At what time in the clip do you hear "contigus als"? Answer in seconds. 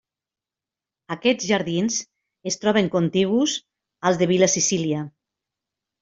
2.95-4.17